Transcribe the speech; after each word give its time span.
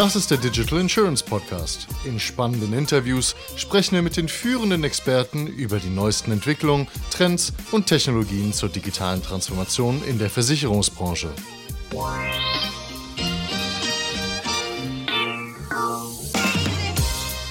Das 0.00 0.16
ist 0.16 0.30
der 0.30 0.38
Digital 0.38 0.80
Insurance 0.80 1.22
Podcast. 1.22 1.86
In 2.06 2.18
spannenden 2.18 2.72
Interviews 2.72 3.36
sprechen 3.56 3.96
wir 3.96 4.00
mit 4.00 4.16
den 4.16 4.28
führenden 4.28 4.82
Experten 4.82 5.46
über 5.46 5.78
die 5.78 5.90
neuesten 5.90 6.32
Entwicklungen, 6.32 6.88
Trends 7.10 7.52
und 7.70 7.86
Technologien 7.86 8.54
zur 8.54 8.70
digitalen 8.70 9.22
Transformation 9.22 10.02
in 10.04 10.18
der 10.18 10.30
Versicherungsbranche. 10.30 11.28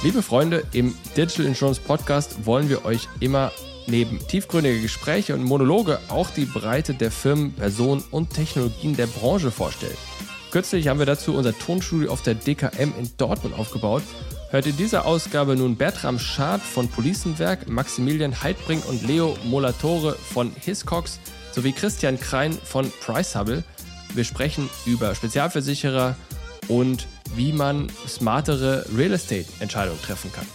Liebe 0.01 0.23
Freunde, 0.23 0.63
im 0.73 0.95
Digital 1.15 1.45
Insurance 1.45 1.79
Podcast 1.79 2.47
wollen 2.47 2.67
wir 2.67 2.83
euch 2.83 3.07
immer 3.19 3.51
neben 3.85 4.17
tiefgründige 4.27 4.81
Gespräche 4.81 5.35
und 5.35 5.43
Monologe 5.43 5.99
auch 6.07 6.31
die 6.31 6.45
Breite 6.45 6.95
der 6.95 7.11
Firmen, 7.11 7.53
Personen 7.53 8.03
und 8.09 8.33
Technologien 8.33 8.95
der 8.95 9.05
Branche 9.05 9.51
vorstellen. 9.51 9.97
Kürzlich 10.51 10.87
haben 10.87 10.97
wir 10.97 11.05
dazu 11.05 11.35
unser 11.35 11.55
Tonstudio 11.57 12.11
auf 12.11 12.23
der 12.23 12.33
DKM 12.33 12.91
in 12.97 13.11
Dortmund 13.17 13.57
aufgebaut. 13.57 14.01
Hört 14.49 14.65
in 14.65 14.75
dieser 14.75 15.05
Ausgabe 15.05 15.55
nun 15.55 15.75
Bertram 15.75 16.17
Schad 16.17 16.59
von 16.59 16.87
Policenwerk, 16.87 17.69
Maximilian 17.69 18.41
Heidbrink 18.41 18.83
und 18.89 19.05
Leo 19.05 19.37
Molatore 19.43 20.13
von 20.13 20.51
Hiscox 20.59 21.19
sowie 21.51 21.71
Christian 21.71 22.19
Krein 22.19 22.53
von 22.53 22.91
Pricehubble. 23.01 23.63
Wir 24.15 24.23
sprechen 24.23 24.67
über 24.87 25.13
Spezialversicherer 25.13 26.15
und 26.67 27.07
wie 27.35 27.53
man 27.53 27.87
smartere 28.07 28.87
Real 28.97 29.13
Estate 29.13 29.45
Entscheidungen 29.59 30.01
treffen 30.01 30.31
kann. 30.33 30.47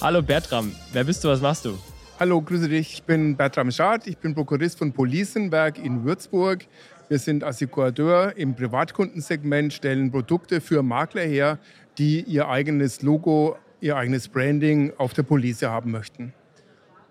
Hallo 0.00 0.22
Bertram, 0.22 0.72
wer 0.92 1.04
bist 1.04 1.22
du, 1.22 1.28
was 1.28 1.40
machst 1.40 1.66
du? 1.66 1.78
Hallo, 2.22 2.40
grüße 2.40 2.68
dich. 2.68 2.92
Ich 2.92 3.02
bin 3.02 3.36
Bertram 3.36 3.72
Schad, 3.72 4.06
ich 4.06 4.16
bin 4.16 4.34
Prokurist 4.34 4.78
von 4.78 4.92
Policenwerk 4.92 5.76
in 5.76 6.04
Würzburg. 6.04 6.66
Wir 7.12 7.18
sind 7.18 7.44
Assekurateur 7.44 8.38
im 8.38 8.54
Privatkundensegment, 8.54 9.74
stellen 9.74 10.10
Produkte 10.10 10.62
für 10.62 10.82
Makler 10.82 11.20
her, 11.20 11.58
die 11.98 12.22
ihr 12.22 12.48
eigenes 12.48 13.02
Logo, 13.02 13.58
ihr 13.82 13.98
eigenes 13.98 14.28
Branding 14.28 14.94
auf 14.96 15.12
der 15.12 15.22
Police 15.22 15.60
haben 15.60 15.90
möchten. 15.90 16.32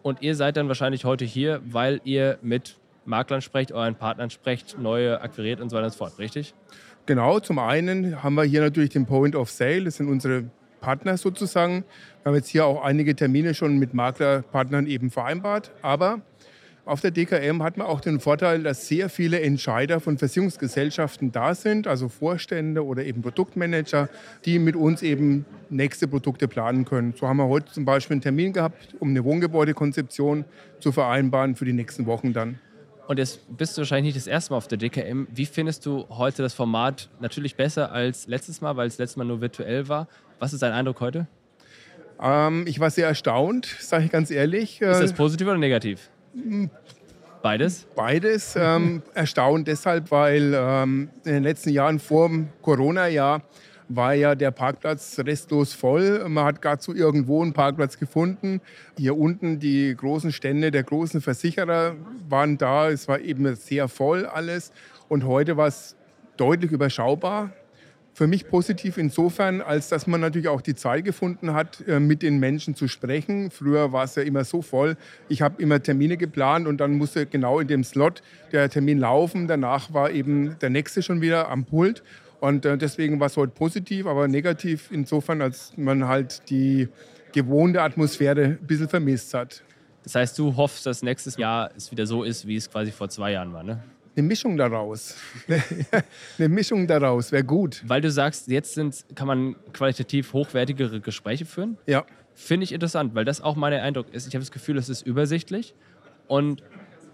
Und 0.02 0.24
ihr 0.24 0.34
seid 0.34 0.58
dann 0.58 0.68
wahrscheinlich 0.68 1.06
heute 1.06 1.24
hier, 1.24 1.62
weil 1.66 2.02
ihr 2.04 2.40
mit 2.42 2.80
Maklern 3.06 3.42
sprecht, 3.44 3.74
euren 3.74 3.94
Partnern 3.94 4.32
sprecht, 4.32 4.76
neue 4.80 5.22
akquiriert 5.22 5.62
und 5.62 5.70
so 5.70 5.76
weiter 5.76 5.86
und 5.86 5.92
so 5.92 6.00
fort, 6.00 6.18
richtig? 6.18 6.56
Genau, 7.06 7.40
zum 7.40 7.60
einen 7.60 8.24
haben 8.24 8.34
wir 8.34 8.44
hier 8.44 8.62
natürlich 8.62 8.90
den 8.90 9.06
Point 9.06 9.36
of 9.36 9.52
Sale, 9.52 9.84
das 9.84 9.98
sind 9.98 10.10
unsere 10.10 10.46
Partner 10.80 11.16
sozusagen. 11.16 11.86
Wir 12.24 12.32
haben 12.32 12.36
jetzt 12.38 12.50
hier 12.50 12.66
auch 12.66 12.84
einige 12.84 13.16
Termine 13.16 13.54
schon 13.54 13.78
mit 13.78 13.94
Maklerpartnern 13.94 14.88
eben 14.88 15.12
vereinbart, 15.12 15.70
aber 15.84 16.22
auf 16.86 17.00
der 17.00 17.12
DKM 17.12 17.62
hat 17.62 17.78
man 17.78 17.86
auch 17.86 18.02
den 18.02 18.20
Vorteil, 18.20 18.64
dass 18.64 18.88
sehr 18.88 19.10
viele 19.10 19.40
Entscheider 19.42 20.00
von 20.00 20.18
Versicherungsgesellschaften 20.18 21.32
da 21.32 21.54
sind, 21.54 21.88
also 21.88 22.10
Vorstände 22.10 22.84
oder 22.84 23.06
eben 23.06 23.22
Produktmanager, 23.22 24.10
die 24.46 24.58
mit 24.58 24.76
uns 24.76 25.04
eben 25.04 25.46
nächste 25.70 26.08
Produkte 26.08 26.48
planen 26.48 26.86
können. 26.86 27.14
So 27.16 27.28
haben 27.28 27.38
wir 27.38 27.48
heute 27.48 27.72
zum 27.72 27.86
Beispiel 27.86 28.16
einen 28.16 28.22
Termin 28.22 28.54
gehabt, 28.54 28.96
um 29.00 29.10
eine 29.10 29.24
Wohngebäudekonzeption 29.24 30.46
zu 30.80 30.92
vereinbaren 30.92 31.56
für 31.56 31.66
die 31.66 31.74
nächsten 31.74 32.08
Wochen 32.08 32.34
dann. 32.34 32.60
Und 33.08 33.18
jetzt 33.18 33.42
bist 33.58 33.78
du 33.78 33.82
wahrscheinlich 33.82 34.16
nicht 34.16 34.26
das 34.26 34.32
erste 34.32 34.54
Mal 34.54 34.58
auf 34.58 34.68
der 34.68 34.78
DKM. 34.78 35.28
Wie 35.30 35.46
findest 35.46 35.86
du 35.86 36.06
heute 36.10 36.42
das 36.42 36.54
Format 36.54 37.10
natürlich 37.20 37.56
besser 37.56 37.92
als 37.92 38.26
letztes 38.28 38.62
Mal, 38.62 38.76
weil 38.78 38.88
es 38.88 38.98
letztes 38.98 39.18
Mal 39.18 39.26
nur 39.26 39.42
virtuell 39.42 39.88
war? 39.88 40.08
Was 40.40 40.54
ist 40.54 40.64
dein 40.64 40.72
Eindruck 40.72 41.00
heute? 41.02 41.28
Ähm, 42.22 42.66
ich 42.68 42.80
war 42.80 42.90
sehr 42.90 43.08
erstaunt, 43.08 43.66
sage 43.80 44.06
ich 44.06 44.12
ganz 44.12 44.32
ehrlich. 44.32 44.82
Ist 44.82 45.02
das 45.02 45.14
positiv 45.14 45.48
oder 45.48 45.58
negativ? 45.58 46.10
Beides? 47.42 47.88
Beides. 47.96 48.56
Ähm, 48.56 49.02
erstaunt 49.14 49.68
deshalb, 49.68 50.12
weil 50.12 50.54
ähm, 50.56 51.10
in 51.26 51.34
den 51.34 51.44
letzten 51.44 51.70
Jahren 51.70 52.00
vor 52.00 52.28
dem 52.28 52.50
Corona-Jahr 52.62 53.42
war 53.90 54.14
ja 54.14 54.36
der 54.36 54.52
Parkplatz 54.52 55.20
restlos 55.20 55.74
voll. 55.74 56.24
Man 56.30 56.46
hat 56.46 56.62
gar 56.62 56.80
zu 56.80 56.96
irgendwo 56.96 57.42
einen 57.42 57.54
Parkplatz 57.54 57.98
gefunden. 57.98 58.62
Hier 58.98 59.18
unten 59.18 59.60
die 59.60 59.94
großen 59.96 60.32
Stände 60.32 60.72
der 60.72 60.84
großen 60.84 61.20
Versicherer 61.20 61.96
waren 62.30 62.58
da. 62.58 62.90
Es 62.90 63.08
war 63.08 63.20
eben 63.20 63.54
sehr 63.56 63.88
voll 63.90 64.26
alles. 64.26 64.72
Und 65.10 65.26
heute 65.26 65.58
war 65.58 65.68
es 65.68 65.96
deutlich 66.38 66.72
überschaubar 66.72 67.52
für 68.14 68.28
mich 68.28 68.50
positiv 68.50 68.98
insofern, 68.98 69.62
als 69.62 69.90
dass 69.90 70.06
man 70.06 70.22
natürlich 70.22 70.48
auch 70.48 70.62
die 70.62 70.76
Zeit 70.76 71.06
gefunden 71.06 71.54
hat, 71.54 71.86
äh, 71.88 72.00
mit 72.00 72.22
den 72.22 72.40
Menschen 72.40 72.76
zu 72.76 72.88
sprechen. 72.88 73.52
Früher 73.52 73.94
war 73.94 74.04
es 74.04 74.16
ja 74.16 74.24
immer 74.24 74.44
so 74.44 74.62
voll. 74.62 74.98
Ich 75.30 75.42
habe 75.42 75.62
immer 75.62 75.82
Termine 75.82 76.18
geplant 76.18 76.68
und 76.68 76.78
dann 76.78 76.94
musste 76.98 77.26
genau 77.26 77.60
in 77.60 77.68
dem 77.68 77.84
Slot 77.84 78.22
der 78.52 78.70
Termin 78.70 79.00
laufen. 79.00 79.48
Danach 79.48 79.94
war 79.94 80.12
eben 80.12 80.58
der 80.60 80.70
nächste 80.70 81.02
schon 81.02 81.22
wieder 81.22 81.50
am 81.50 81.66
Pult. 81.66 82.04
Und 82.42 82.66
äh, 82.66 82.78
deswegen 82.78 83.20
war 83.20 83.28
es 83.28 83.38
heute 83.38 83.54
positiv, 83.54 84.08
aber 84.08 84.28
negativ 84.28 84.90
insofern, 84.92 85.42
als 85.42 85.74
man 85.78 86.08
halt 86.08 86.50
die 86.50 86.90
gewohnte 87.32 87.82
Atmosphäre 87.82 88.44
ein 88.44 88.68
bisschen 88.68 88.90
vermisst 88.90 89.34
hat. 89.34 89.64
Das 90.04 90.16
heißt, 90.16 90.38
du 90.40 90.56
hoffst, 90.56 90.86
dass 90.86 91.04
nächstes 91.04 91.38
Jahr 91.38 91.70
es 91.78 91.92
wieder 91.92 92.08
so 92.08 92.24
ist, 92.24 92.48
wie 92.48 92.56
es 92.56 92.70
quasi 92.70 92.92
vor 92.92 93.10
zwei 93.10 93.32
Jahren 93.34 93.54
war, 93.54 93.64
ne? 93.64 93.84
Eine 94.16 94.28
Mischung 94.28 94.58
daraus. 94.58 95.16
eine 96.38 96.50
Mischung 96.50 96.88
daraus 96.88 97.32
wäre 97.32 97.44
gut. 97.44 97.84
Weil 97.86 98.02
du 98.02 98.12
sagst, 98.12 98.48
jetzt 98.48 98.74
sind, 98.74 99.06
kann 99.16 99.28
man 99.28 99.56
qualitativ 99.74 100.34
hochwertigere 100.34 101.00
Gespräche 101.00 101.46
führen. 101.46 101.78
Ja. 101.88 102.06
Finde 102.34 102.64
ich 102.64 102.72
interessant, 102.72 103.16
weil 103.16 103.26
das 103.26 103.42
auch 103.42 103.56
mein 103.56 103.74
Eindruck 103.74 104.14
ist. 104.14 104.28
Ich 104.28 104.34
habe 104.34 104.42
das 104.42 104.52
Gefühl, 104.52 104.78
es 104.78 104.90
ist 104.90 105.06
übersichtlich 105.06 105.76
und 106.28 106.64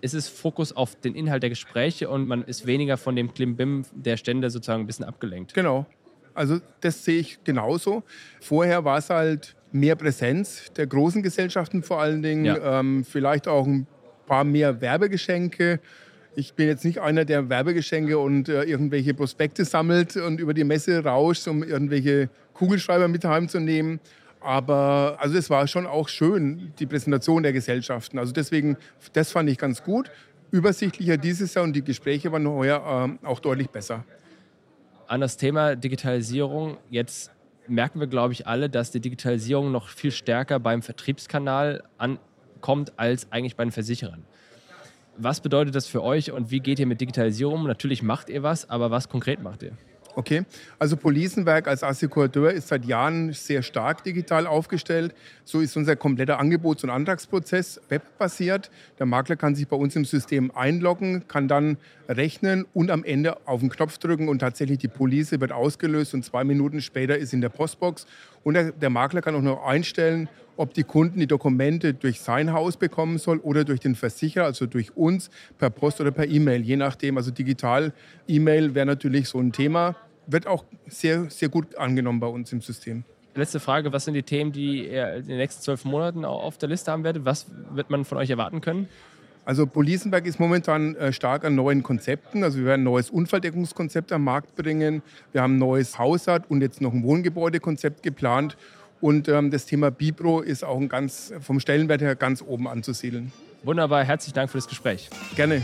es 0.02 0.14
ist 0.14 0.30
Fokus 0.30 0.76
auf 0.76 0.96
den 0.96 1.16
Inhalt 1.16 1.44
der 1.44 1.50
Gespräche 1.50 2.10
und 2.10 2.28
man 2.28 2.44
ist 2.44 2.66
weniger 2.66 2.98
von 2.98 3.16
dem 3.16 3.34
Klimbim 3.34 3.84
der 3.94 4.18
Stände 4.18 4.50
sozusagen 4.50 4.84
ein 4.84 4.88
bisschen 4.88 5.06
abgelenkt. 5.06 5.54
Genau. 5.54 5.86
Also 6.34 6.60
das 6.82 7.04
sehe 7.04 7.20
ich 7.20 7.44
genauso. 7.44 8.04
Vorher 8.40 8.86
war 8.86 9.00
es 9.00 9.10
halt 9.10 9.56
mehr 9.72 9.96
Präsenz 9.96 10.72
der 10.74 10.86
großen 10.86 11.24
Gesellschaften 11.24 11.84
vor 11.84 12.00
allen 12.00 12.22
Dingen, 12.22 12.46
ja. 12.46 12.80
ähm, 12.80 13.04
vielleicht 13.04 13.48
auch 13.48 13.66
ein 13.66 13.88
paar 14.28 14.44
mehr 14.44 14.80
Werbegeschenke 14.82 15.80
ich 16.38 16.54
bin 16.54 16.68
jetzt 16.68 16.86
nicht 16.86 17.02
einer, 17.02 17.26
der 17.26 17.50
Werbegeschenke 17.50 18.20
und 18.20 18.48
äh, 18.48 18.62
irgendwelche 18.62 19.16
Prospekte 19.16 19.66
sammelt 19.66 20.16
und 20.18 20.40
über 20.40 20.54
die 20.54 20.64
Messe 20.64 21.04
rauscht, 21.04 21.48
um 21.48 21.64
irgendwelche 21.64 22.30
Kugelschreiber 22.54 23.08
mit 23.08 23.26
heimzunehmen. 23.26 24.00
Aber 24.40 25.18
also 25.20 25.36
es 25.36 25.50
war 25.50 25.66
schon 25.66 25.88
auch 25.88 26.08
schön, 26.08 26.74
die 26.78 26.86
Präsentation 26.86 27.42
der 27.42 27.54
Gesellschaften. 27.54 28.20
Also 28.20 28.34
deswegen, 28.34 28.78
das 29.14 29.32
fand 29.32 29.50
ich 29.50 29.58
ganz 29.58 29.82
gut. 29.82 30.12
Übersichtlicher 30.52 31.18
dieses 31.18 31.56
Jahr 31.56 31.64
und 31.64 31.74
die 31.74 31.84
Gespräche 31.84 32.32
waren 32.32 32.48
heuer 32.48 33.18
äh, 33.24 33.26
auch 33.26 33.40
deutlich 33.40 33.72
besser. 33.72 34.06
An 35.08 35.22
das 35.22 35.38
Thema 35.38 35.76
Digitalisierung. 35.76 36.78
Jetzt 36.92 37.32
merken 37.68 38.00
wir, 38.00 38.08
glaube 38.08 38.34
ich, 38.34 38.46
alle, 38.46 38.70
dass 38.70 38.92
die 38.92 39.00
Digitalisierung 39.00 39.72
noch 39.72 39.90
viel 39.90 40.12
stärker 40.12 40.60
beim 40.60 40.84
Vertriebskanal 40.84 41.84
ankommt 41.98 42.94
als 42.96 43.32
eigentlich 43.32 43.56
bei 43.56 43.66
den 43.66 43.72
Versicherern. 43.72 44.24
Was 45.20 45.42
bedeutet 45.42 45.74
das 45.74 45.88
für 45.88 46.04
euch 46.04 46.32
und 46.32 46.52
wie 46.52 46.60
geht 46.60 46.78
ihr 46.78 46.86
mit 46.86 47.02
Digitalisierung? 47.02 47.64
Natürlich 47.66 48.04
macht 48.04 48.30
ihr 48.30 48.44
was, 48.44 48.70
aber 48.70 48.92
was 48.92 49.10
konkret 49.10 49.42
macht 49.42 49.64
ihr? 49.64 49.72
Okay, 50.18 50.46
also 50.80 50.98
Policenwerk 50.98 51.68
als 51.68 51.84
Assekurateur 51.84 52.52
ist 52.52 52.68
seit 52.70 52.86
Jahren 52.86 53.34
sehr 53.34 53.62
stark 53.62 54.04
digital 54.04 54.48
aufgestellt. 54.48 55.14
So 55.44 55.60
ist 55.60 55.78
unser 55.78 55.96
kompletter 55.96 56.40
Angebots- 56.40 56.84
und 56.84 56.90
Antragsprozess 56.90 57.82
webbasiert. 57.90 58.72
Der 58.98 59.06
Makler 59.06 59.36
kann 59.36 59.54
sich 59.54 59.68
bei 59.68 59.76
uns 59.76 59.96
im 59.96 60.06
System 60.06 60.50
einloggen, 60.56 61.28
kann 61.28 61.48
dann 61.48 61.78
rechnen 62.10 62.66
und 62.74 62.90
am 62.90 63.04
Ende 63.04 63.38
auf 63.48 63.60
den 63.60 63.70
Knopf 63.70 64.00
drücken 64.00 64.28
und 64.28 64.40
tatsächlich 64.40 64.80
die 64.80 64.88
Police 64.88 65.40
wird 65.40 65.52
ausgelöst 65.52 66.16
und 66.16 66.26
zwei 66.26 66.44
Minuten 66.44 66.82
später 66.82 67.16
ist 67.16 67.34
in 67.34 67.42
der 67.42 67.50
Postbox. 67.50 68.08
Und 68.44 68.56
der, 68.56 68.72
der 68.72 68.90
Makler 68.90 69.22
kann 69.22 69.36
auch 69.36 69.42
noch 69.42 69.64
einstellen, 69.66 70.30
ob 70.58 70.74
die 70.74 70.84
Kunden 70.84 71.20
die 71.20 71.28
Dokumente 71.28 71.94
durch 71.94 72.20
sein 72.20 72.52
Haus 72.52 72.78
bekommen 72.78 73.18
soll 73.18 73.38
oder 73.40 73.64
durch 73.64 73.80
den 73.80 73.96
Versicherer, 73.96 74.46
also 74.46 74.66
durch 74.66 74.98
uns 74.98 75.30
per 75.58 75.70
Post 75.70 76.02
oder 76.02 76.12
per 76.12 76.28
E-Mail, 76.28 76.62
je 76.62 76.76
nachdem. 76.76 77.18
Also 77.18 77.32
digital 77.32 77.94
E-Mail 78.28 78.76
wäre 78.76 78.86
natürlich 78.86 79.30
so 79.30 79.40
ein 79.40 79.52
Thema 79.52 79.96
wird 80.28 80.46
auch 80.46 80.66
sehr, 80.88 81.30
sehr 81.30 81.50
gut 81.50 81.76
angenommen 81.78 82.20
bei 82.20 82.28
uns 82.28 82.52
im 82.52 82.62
System. 82.62 83.04
Letzte 83.34 83.60
Frage, 83.60 83.94
was 83.94 84.06
sind 84.06 84.16
die 84.16 84.24
Themen, 84.24 84.52
die 84.52 84.88
ihr 84.88 85.16
in 85.16 85.28
den 85.28 85.38
nächsten 85.38 85.62
zwölf 85.62 85.86
Monaten 85.86 86.26
auf 86.26 86.58
der 86.58 86.70
Liste 86.70 86.92
haben 86.92 87.04
werdet? 87.04 87.24
Was 87.26 87.48
wird 87.72 87.90
man 87.90 88.04
von 88.04 88.18
euch 88.18 88.30
erwarten 88.30 88.62
können? 88.62 88.90
Also 89.46 89.66
Policenberg 89.66 90.26
ist 90.26 90.40
momentan 90.40 90.96
äh, 90.96 91.14
stark 91.14 91.46
an 91.46 91.56
neuen 91.56 91.82
Konzepten. 91.82 92.44
Also 92.44 92.58
wir 92.60 92.66
werden 92.66 92.82
ein 92.82 92.86
neues 92.86 93.10
Unfalldeckungskonzept 93.10 94.12
am 94.12 94.24
Markt 94.24 94.56
bringen. 94.56 95.02
Wir 95.32 95.42
haben 95.42 95.56
ein 95.56 95.60
neues 95.60 95.98
Hausart 95.98 96.50
und 96.50 96.62
jetzt 96.62 96.82
noch 96.82 96.92
ein 96.92 97.04
Wohngebäudekonzept 97.04 98.04
geplant. 98.04 98.58
Und 99.00 99.28
ähm, 99.28 99.52
das 99.52 99.66
Thema 99.66 99.92
Bipro 99.92 100.42
ist 100.42 100.64
auch 100.64 100.78
ein 100.78 100.90
ganz, 100.90 101.34
vom 101.40 101.60
Stellenwert 101.60 102.02
her 102.02 102.16
ganz 102.16 102.42
oben 102.42 102.68
anzusiedeln. 102.68 103.32
Wunderbar, 103.64 104.04
herzlichen 104.04 104.36
Dank 104.36 104.50
für 104.50 104.58
das 104.58 104.68
Gespräch. 104.68 105.10
Gerne. 105.36 105.64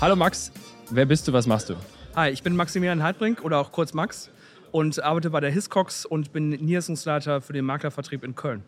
Hallo 0.00 0.16
Max, 0.16 0.52
Wer 0.94 1.06
bist 1.06 1.26
du, 1.26 1.32
was 1.32 1.46
machst 1.46 1.70
du? 1.70 1.74
Hi, 2.16 2.28
ich 2.28 2.42
bin 2.42 2.54
Maximilian 2.54 3.02
Heidbrink 3.02 3.42
oder 3.42 3.58
auch 3.58 3.72
kurz 3.72 3.94
Max 3.94 4.28
und 4.72 5.02
arbeite 5.02 5.30
bei 5.30 5.40
der 5.40 5.50
Hiscox 5.50 6.04
und 6.04 6.34
bin 6.34 6.50
Niederlassungsleiter 6.50 7.40
für 7.40 7.54
den 7.54 7.64
Maklervertrieb 7.64 8.22
in 8.24 8.34
Köln. 8.34 8.62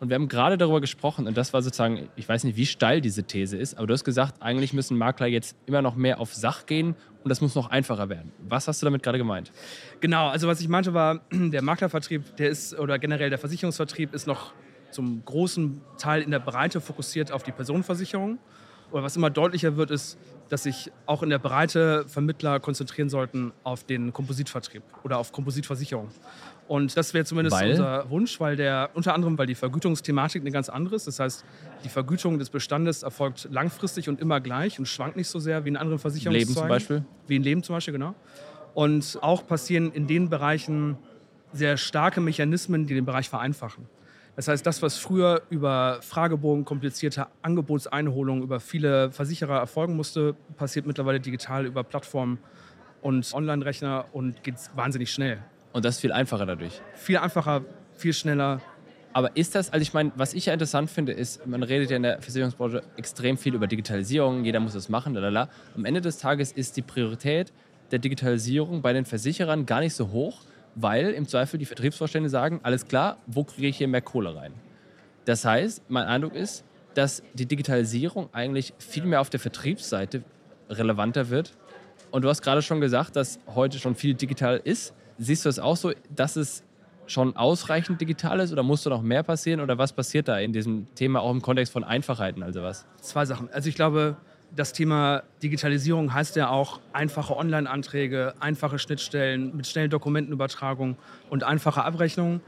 Und 0.00 0.10
wir 0.10 0.14
haben 0.14 0.28
gerade 0.28 0.56
darüber 0.56 0.80
gesprochen, 0.80 1.26
und 1.26 1.36
das 1.36 1.52
war 1.52 1.62
sozusagen, 1.62 2.08
ich 2.14 2.28
weiß 2.28 2.44
nicht, 2.44 2.56
wie 2.56 2.66
steil 2.66 3.00
diese 3.00 3.24
These 3.24 3.56
ist, 3.56 3.76
aber 3.76 3.88
du 3.88 3.94
hast 3.94 4.04
gesagt, 4.04 4.40
eigentlich 4.40 4.72
müssen 4.72 4.96
Makler 4.96 5.26
jetzt 5.26 5.56
immer 5.66 5.82
noch 5.82 5.96
mehr 5.96 6.20
auf 6.20 6.34
Sach 6.34 6.66
gehen 6.66 6.94
und 7.24 7.28
das 7.30 7.40
muss 7.40 7.54
noch 7.54 7.70
einfacher 7.70 8.08
werden. 8.08 8.32
Was 8.48 8.68
hast 8.68 8.80
du 8.80 8.86
damit 8.86 9.02
gerade 9.02 9.18
gemeint? 9.18 9.50
Genau, 10.00 10.28
also 10.28 10.46
was 10.46 10.60
ich 10.60 10.68
meinte 10.68 10.94
war, 10.94 11.20
der 11.32 11.62
Maklervertrieb, 11.62 12.36
der 12.36 12.48
ist, 12.48 12.78
oder 12.78 12.98
generell 12.98 13.30
der 13.30 13.38
Versicherungsvertrieb 13.38 14.14
ist 14.14 14.26
noch 14.26 14.52
zum 14.90 15.22
großen 15.24 15.80
Teil 15.98 16.22
in 16.22 16.30
der 16.30 16.38
Breite 16.38 16.80
fokussiert 16.80 17.32
auf 17.32 17.42
die 17.42 17.52
Personenversicherung. 17.52 18.38
Aber 18.90 19.02
was 19.02 19.16
immer 19.16 19.30
deutlicher 19.30 19.76
wird, 19.76 19.90
ist, 19.90 20.18
dass 20.48 20.62
sich 20.62 20.90
auch 21.06 21.22
in 21.22 21.30
der 21.30 21.38
Breite 21.38 22.04
Vermittler 22.08 22.58
konzentrieren 22.58 23.08
sollten 23.08 23.52
auf 23.64 23.84
den 23.84 24.12
Kompositvertrieb 24.12 24.82
oder 25.04 25.18
auf 25.18 25.32
Kompositversicherung. 25.32 26.08
Und 26.68 26.96
das 26.96 27.14
wäre 27.14 27.24
zumindest 27.24 27.56
Weil? 27.56 27.70
unser 27.70 28.10
Wunsch, 28.10 28.40
weil 28.40 28.56
der 28.56 28.90
unter 28.94 29.14
anderem, 29.14 29.38
weil 29.38 29.46
die 29.46 29.54
Vergütungsthematik 29.54 30.42
eine 30.42 30.50
ganz 30.50 30.68
andere 30.68 30.96
ist. 30.96 31.06
Das 31.06 31.18
heißt, 31.18 31.44
die 31.84 31.88
Vergütung 31.88 32.38
des 32.38 32.50
Bestandes 32.50 33.02
erfolgt 33.02 33.48
langfristig 33.50 34.08
und 34.08 34.20
immer 34.20 34.40
gleich 34.40 34.78
und 34.78 34.86
schwankt 34.86 35.16
nicht 35.16 35.28
so 35.28 35.38
sehr 35.38 35.64
wie 35.64 35.70
in 35.70 35.76
anderen 35.76 35.98
Versicherungszweigen. 35.98 36.48
Leben 36.48 36.58
zum 36.58 36.68
Beispiel? 36.68 37.04
Wie 37.26 37.36
in 37.36 37.42
Leben 37.42 37.62
zum 37.62 37.74
Beispiel, 37.74 37.92
genau. 37.92 38.14
Und 38.74 39.18
auch 39.22 39.46
passieren 39.46 39.92
in 39.92 40.06
den 40.06 40.28
Bereichen 40.28 40.98
sehr 41.52 41.78
starke 41.78 42.20
Mechanismen, 42.20 42.86
die 42.86 42.94
den 42.94 43.06
Bereich 43.06 43.28
vereinfachen. 43.28 43.86
Das 44.38 44.46
heißt, 44.46 44.64
das, 44.64 44.82
was 44.82 44.96
früher 44.98 45.42
über 45.50 45.98
Fragebogen, 46.00 46.64
komplizierte 46.64 47.26
Angebotseinholungen 47.42 48.44
über 48.44 48.60
viele 48.60 49.10
Versicherer 49.10 49.58
erfolgen 49.58 49.96
musste, 49.96 50.36
passiert 50.56 50.86
mittlerweile 50.86 51.18
digital 51.18 51.66
über 51.66 51.82
Plattformen 51.82 52.38
und 53.02 53.34
Online-Rechner 53.34 54.04
und 54.12 54.44
geht 54.44 54.54
wahnsinnig 54.76 55.10
schnell. 55.10 55.38
Und 55.72 55.84
das 55.84 55.96
ist 55.96 56.02
viel 56.02 56.12
einfacher 56.12 56.46
dadurch. 56.46 56.80
Viel 56.94 57.16
einfacher, 57.16 57.64
viel 57.96 58.12
schneller. 58.12 58.60
Aber 59.12 59.36
ist 59.36 59.56
das, 59.56 59.72
also 59.72 59.82
ich 59.82 59.92
meine, 59.92 60.12
was 60.14 60.34
ich 60.34 60.46
ja 60.46 60.52
interessant 60.52 60.88
finde, 60.88 61.10
ist, 61.10 61.44
man 61.44 61.64
redet 61.64 61.90
ja 61.90 61.96
in 61.96 62.04
der 62.04 62.22
Versicherungsbranche 62.22 62.84
extrem 62.96 63.38
viel 63.38 63.56
über 63.56 63.66
Digitalisierung, 63.66 64.44
jeder 64.44 64.60
muss 64.60 64.74
das 64.74 64.88
machen, 64.88 65.14
lalala. 65.14 65.48
Am 65.74 65.84
Ende 65.84 66.00
des 66.00 66.18
Tages 66.18 66.52
ist 66.52 66.76
die 66.76 66.82
Priorität 66.82 67.52
der 67.90 67.98
Digitalisierung 67.98 68.82
bei 68.82 68.92
den 68.92 69.04
Versicherern 69.04 69.66
gar 69.66 69.80
nicht 69.80 69.94
so 69.94 70.12
hoch, 70.12 70.42
weil 70.80 71.10
im 71.10 71.26
Zweifel 71.26 71.58
die 71.58 71.64
Vertriebsvorstände 71.64 72.28
sagen, 72.28 72.60
alles 72.62 72.86
klar, 72.86 73.18
wo 73.26 73.44
kriege 73.44 73.66
ich 73.68 73.76
hier 73.76 73.88
mehr 73.88 74.02
Kohle 74.02 74.34
rein? 74.34 74.52
Das 75.24 75.44
heißt, 75.44 75.82
mein 75.88 76.06
Eindruck 76.06 76.34
ist, 76.34 76.64
dass 76.94 77.22
die 77.34 77.46
Digitalisierung 77.46 78.28
eigentlich 78.32 78.72
viel 78.78 79.04
mehr 79.04 79.20
auf 79.20 79.30
der 79.30 79.40
Vertriebsseite 79.40 80.22
relevanter 80.70 81.30
wird. 81.30 81.52
Und 82.10 82.22
du 82.22 82.28
hast 82.28 82.42
gerade 82.42 82.62
schon 82.62 82.80
gesagt, 82.80 83.16
dass 83.16 83.38
heute 83.54 83.78
schon 83.78 83.94
viel 83.94 84.14
digital 84.14 84.60
ist. 84.62 84.94
Siehst 85.18 85.44
du 85.44 85.48
es 85.48 85.58
auch 85.58 85.76
so, 85.76 85.92
dass 86.14 86.36
es 86.36 86.62
schon 87.06 87.36
ausreichend 87.36 88.00
digital 88.00 88.40
ist 88.40 88.52
oder 88.52 88.62
musste 88.62 88.90
noch 88.90 89.02
mehr 89.02 89.22
passieren 89.22 89.60
oder 89.60 89.78
was 89.78 89.92
passiert 89.92 90.28
da 90.28 90.38
in 90.38 90.52
diesem 90.52 90.92
Thema 90.94 91.20
auch 91.20 91.30
im 91.30 91.42
Kontext 91.42 91.72
von 91.72 91.84
Einfachheiten, 91.84 92.42
also 92.42 92.62
was? 92.62 92.86
Zwei 93.00 93.24
Sachen. 93.24 93.48
Also 93.50 93.68
ich 93.68 93.74
glaube, 93.74 94.16
das 94.54 94.72
Thema 94.72 95.22
Digitalisierung 95.42 96.12
heißt 96.12 96.36
ja 96.36 96.48
auch 96.48 96.80
einfache 96.92 97.36
Online-Anträge, 97.36 98.34
einfache 98.40 98.78
Schnittstellen 98.78 99.56
mit 99.56 99.66
schnellen 99.66 99.90
Dokumentenübertragung 99.90 100.96
und 101.30 101.44
einfache 101.44 101.84
Abrechnungen. 101.84 102.40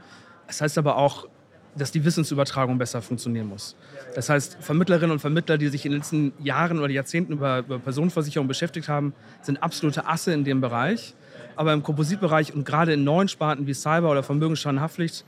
Das 0.47 0.61
heißt 0.61 0.77
aber 0.77 0.97
auch, 0.97 1.27
dass 1.75 1.91
die 1.91 2.03
Wissensübertragung 2.03 2.77
besser 2.77 3.01
funktionieren 3.01 3.47
muss. 3.47 3.75
Das 4.13 4.29
heißt, 4.29 4.57
Vermittlerinnen 4.59 5.11
und 5.11 5.19
Vermittler, 5.19 5.57
die 5.57 5.69
sich 5.69 5.85
in 5.85 5.91
den 5.91 5.99
letzten 5.99 6.33
Jahren 6.39 6.79
oder 6.79 6.89
Jahrzehnten 6.89 7.33
über, 7.33 7.59
über 7.59 7.79
Personenversicherung 7.79 8.47
beschäftigt 8.47 8.89
haben, 8.89 9.13
sind 9.41 9.63
absolute 9.63 10.05
Asse 10.05 10.33
in 10.33 10.43
dem 10.43 10.59
Bereich. 10.59 11.13
Aber 11.55 11.71
im 11.71 11.83
Kompositbereich 11.83 12.53
und 12.53 12.65
gerade 12.65 12.93
in 12.93 13.03
neuen 13.03 13.27
Sparten 13.27 13.67
wie 13.67 13.73
Cyber 13.73 14.11
oder 14.11 14.23
Vermögensschadenhaftpflicht 14.23 15.23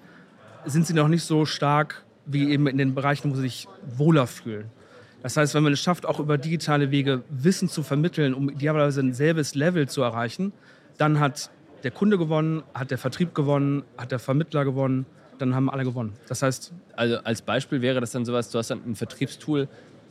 sind 0.66 0.88
sie 0.88 0.94
noch 0.94 1.08
nicht 1.08 1.24
so 1.24 1.46
stark 1.46 2.04
wie 2.26 2.52
eben 2.52 2.68
in 2.68 2.78
den 2.78 2.96
Bereichen, 2.96 3.32
wo 3.32 3.36
sie 3.36 3.42
sich 3.42 3.68
wohler 3.86 4.28
fühlen. 4.28 4.70
Das 5.24 5.38
heißt, 5.38 5.56
wenn 5.56 5.64
man 5.64 5.74
es 5.74 5.80
schafft, 5.80 6.06
auch 6.06 6.20
über 6.20 6.38
digitale 6.38 6.92
Wege 6.92 7.24
Wissen 7.30 7.70
zu 7.70 7.82
vermitteln, 7.82 8.34
um 8.34 8.50
idealerweise 8.50 9.00
ein 9.02 9.14
selbes 9.14 9.56
Level 9.56 9.88
zu 9.88 10.02
erreichen, 10.02 10.52
dann 10.98 11.20
hat 11.20 11.50
der 11.84 11.92
Kunde 11.92 12.18
gewonnen, 12.18 12.64
hat 12.74 12.92
der 12.92 12.98
Vertrieb 12.98 13.34
gewonnen, 13.34 13.84
hat 13.98 14.12
der 14.12 14.20
Vermittler 14.20 14.66
gewonnen, 14.66 15.06
dann 15.40 15.56
haben 15.56 15.70
alle 15.70 15.84
gewonnen. 15.86 16.14
Das 16.28 16.42
heißt, 16.42 16.74
Also 16.96 17.18
als 17.24 17.42
Beispiel 17.42 17.82
wäre 17.82 18.00
das 18.02 18.12
dann 18.12 18.26
sowas, 18.26 18.52
du 18.52 18.60
hast 18.60 18.70
dann 18.70 18.82
ein 18.86 18.96
Vertriebstool, 18.96 19.68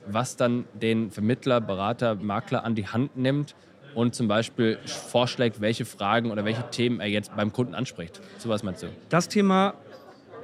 was 0.06 0.36
dann 0.36 0.64
den 0.74 1.10
Vermittler, 1.10 1.60
Berater, 1.60 2.14
Makler 2.16 2.64
an 2.64 2.74
die 2.74 2.86
Hand 2.86 3.16
nimmt 3.16 3.54
und 3.94 4.14
zum 4.14 4.28
Beispiel 4.28 4.78
vorschlägt, 4.86 5.60
welche 5.60 5.84
Fragen 5.84 6.30
oder 6.30 6.44
welche 6.44 6.68
Themen 6.70 7.00
er 7.00 7.08
jetzt 7.08 7.36
beim 7.36 7.52
Kunden 7.52 7.74
anspricht. 7.74 8.20
Sowas 8.38 8.62
meinst 8.62 8.82
du? 8.82 8.86
das 9.10 9.28
Thema 9.28 9.74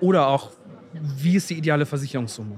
oder 0.01 0.29
auch, 0.29 0.51
wie 0.93 1.37
ist 1.37 1.51
die 1.51 1.55
ideale 1.55 1.87
Versicherungssumme? 1.87 2.57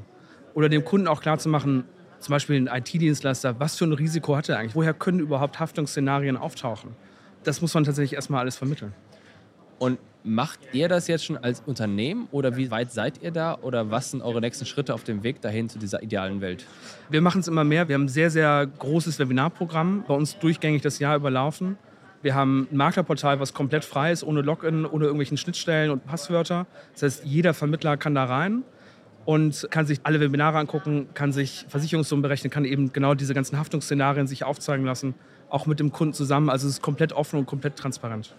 Oder 0.55 0.69
dem 0.69 0.85
Kunden 0.85 1.07
auch 1.07 1.21
klarzumachen, 1.21 1.85
zum 2.21 2.33
Beispiel 2.33 2.57
ein 2.57 2.67
IT-Dienstleister, 2.67 3.59
was 3.59 3.77
für 3.77 3.85
ein 3.85 3.93
Risiko 3.93 4.37
hat 4.37 4.49
er 4.49 4.59
eigentlich? 4.59 4.75
Woher 4.75 4.95
können 4.95 5.21
überhaupt 5.21 5.59
Haftungsszenarien 5.59 6.37
auftauchen? 6.37 6.91
Das 7.45 7.63
muss 7.63 7.75
man 7.75 7.85
tatsächlich 7.85 8.15
erstmal 8.15 8.41
alles 8.41 8.57
vermitteln. 8.57 8.93
Und 9.79 9.99
macht 10.23 10.61
ihr 10.73 10.89
das 10.89 11.09
jetzt 11.09 11.25
schon 11.25 11.39
als 11.39 11.63
Unternehmen 11.65 12.29
oder 12.31 12.57
wie 12.57 12.71
weit 12.71 12.93
seid 12.93 13.23
ihr 13.23 13.31
da 13.31 13.57
oder 13.63 13.91
was 13.91 14.11
sind 14.11 14.21
eure 14.21 14.43
nächsten 14.43 14.67
Schritte 14.67 14.93
auf 14.93 15.05
dem 15.05 15.23
Weg 15.23 15.41
dahin 15.41 15.71
zu 15.71 15.79
dieser 15.79 16.03
idealen 16.03 16.43
Welt? 16.43 16.67
Wir 17.09 17.23
machen 17.23 17.41
es 17.41 17.49
immer 17.49 17.65
mehr. 17.65 17.89
Wir 17.89 17.95
haben 17.95 18.05
ein 18.05 18.09
sehr, 18.09 18.31
sehr 18.31 18.67
großes 18.67 19.19
Webinarprogramm 19.19 20.05
bei 20.07 20.15
uns 20.15 20.39
durchgängig 20.39 20.83
das 20.83 20.99
Jahr 20.99 21.17
überlaufen. 21.17 21.79
Wir 22.21 22.35
haben 22.35 22.69
ein 22.71 22.77
Maklerportal, 22.77 23.41
was 23.41 23.55
komplett 23.55 23.87
frei 23.87 24.13
ist, 24.13 24.23
ohne 24.23 24.43
Login, 24.43 24.85
ohne 24.85 25.07
irgendwelchen 25.07 25.39
Schnittstellen 25.39 25.91
und 25.91 26.05
Passwörter. 26.05 26.67
Das 26.93 27.03
heißt, 27.03 27.25
jeder 27.25 27.55
Vermittler 27.55 27.97
kann 27.97 28.15
da 28.15 28.25
rein 28.25 28.63
und 29.25 29.69
kann 29.71 29.87
sich 29.87 30.01
alle 30.03 30.21
Webinare 30.21 30.59
angucken, 30.59 31.09
kann 31.15 31.33
sich 31.33 31.67
Versicherungssummen 31.69 32.23
berechnen, 32.23 32.51
kann 32.51 32.65
eben 32.65 32.93
genau 32.93 33.15
diese 33.15 33.35
ganzen 33.35 33.59
Haftungsszenarien 33.59 34.27
sich 34.27 34.45
aufzeigen 34.45 34.85
lassen, 34.85 35.15
auch 35.49 35.67
mit 35.67 35.81
dem 35.81 35.93
Kunden 35.93 36.15
zusammen. 36.15 36.49
Also 36.49 36.67
es 36.67 36.75
ist 36.75 36.83
komplett 36.83 37.13
offen 37.13 37.39
und 37.39 37.47
komplett 37.47 37.77
transparent. 37.77 38.35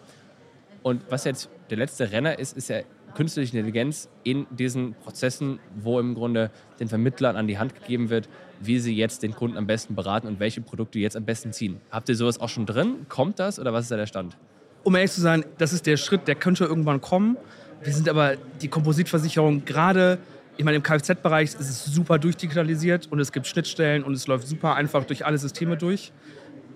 Und 0.83 1.03
was 1.09 1.25
jetzt 1.25 1.49
der 1.69 1.77
letzte 1.77 2.11
Renner 2.11 2.39
ist, 2.39 2.57
ist 2.57 2.69
ja 2.69 2.81
künstliche 3.13 3.57
Intelligenz 3.57 4.09
in 4.23 4.47
diesen 4.49 4.93
Prozessen, 4.95 5.59
wo 5.75 5.99
im 5.99 6.15
Grunde 6.15 6.49
den 6.79 6.87
Vermittlern 6.87 7.35
an 7.35 7.47
die 7.47 7.57
Hand 7.57 7.75
gegeben 7.75 8.09
wird, 8.09 8.29
wie 8.59 8.79
sie 8.79 8.95
jetzt 8.95 9.23
den 9.23 9.35
Kunden 9.35 9.57
am 9.57 9.67
besten 9.67 9.95
beraten 9.95 10.27
und 10.27 10.39
welche 10.39 10.61
Produkte 10.61 10.99
jetzt 10.99 11.17
am 11.17 11.25
besten 11.25 11.51
ziehen. 11.51 11.81
Habt 11.91 12.09
ihr 12.09 12.15
sowas 12.15 12.39
auch 12.39 12.49
schon 12.49 12.65
drin? 12.65 13.05
Kommt 13.09 13.39
das 13.39 13.59
oder 13.59 13.73
was 13.73 13.83
ist 13.83 13.91
da 13.91 13.97
der 13.97 14.05
Stand? 14.05 14.37
Um 14.83 14.95
ehrlich 14.95 15.11
zu 15.11 15.21
sein, 15.21 15.45
das 15.57 15.73
ist 15.73 15.85
der 15.85 15.97
Schritt, 15.97 16.27
der 16.27 16.35
könnte 16.35 16.65
irgendwann 16.65 17.01
kommen. 17.01 17.37
Wir 17.83 17.93
sind 17.93 18.09
aber 18.09 18.35
die 18.61 18.67
Kompositversicherung 18.67 19.65
gerade, 19.65 20.17
ich 20.61 20.65
meine, 20.65 20.77
im 20.77 20.83
Kfz-Bereich 20.83 21.55
ist 21.55 21.59
es 21.59 21.85
super 21.85 22.19
durchdigitalisiert 22.19 23.07
und 23.11 23.19
es 23.19 23.31
gibt 23.31 23.47
Schnittstellen 23.47 24.03
und 24.03 24.13
es 24.13 24.27
läuft 24.27 24.47
super 24.47 24.75
einfach 24.75 25.05
durch 25.05 25.25
alle 25.25 25.39
Systeme 25.39 25.75
durch. 25.75 26.11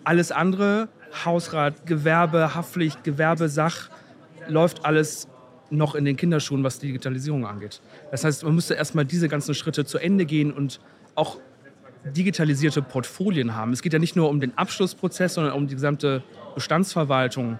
Alles 0.03 0.31
andere, 0.31 0.89
Hausrat, 1.23 1.85
Gewerbe, 1.85 2.55
Haftpflicht, 2.55 3.03
Gewerbe, 3.03 3.47
Sach, 3.47 3.91
läuft 4.47 4.85
alles 4.85 5.27
noch 5.69 5.93
in 5.93 6.03
den 6.03 6.15
Kinderschuhen, 6.15 6.63
was 6.63 6.79
die 6.79 6.87
Digitalisierung 6.87 7.45
angeht. 7.45 7.79
Das 8.09 8.23
heißt, 8.23 8.43
man 8.43 8.55
müsste 8.55 8.73
erstmal 8.73 9.05
diese 9.05 9.29
ganzen 9.29 9.53
Schritte 9.53 9.85
zu 9.85 9.99
Ende 9.99 10.25
gehen 10.25 10.51
und 10.51 10.79
auch 11.13 11.37
digitalisierte 12.05 12.81
Portfolien 12.81 13.53
haben. 13.53 13.71
Es 13.71 13.83
geht 13.83 13.93
ja 13.93 13.99
nicht 13.99 14.15
nur 14.15 14.29
um 14.29 14.39
den 14.39 14.57
Abschlussprozess, 14.57 15.35
sondern 15.35 15.53
um 15.53 15.67
die 15.67 15.75
gesamte 15.75 16.23
Bestandsverwaltung. 16.55 17.59